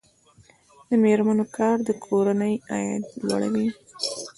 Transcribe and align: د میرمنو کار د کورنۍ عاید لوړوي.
د 0.87 0.89
میرمنو 1.03 1.45
کار 1.57 1.77
د 1.87 1.89
کورنۍ 2.05 2.53
عاید 2.71 3.03
لوړوي. 3.25 3.67